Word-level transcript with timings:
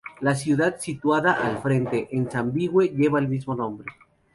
La 0.19 0.33
ciudad 0.33 0.77
situada 0.79 1.33
al 1.33 1.59
frente, 1.61 2.07
en 2.09 2.27
Zimbabue, 2.27 2.87
lleva 2.87 3.19
el 3.19 3.27
mismo 3.27 3.53
nombre. 3.53 3.85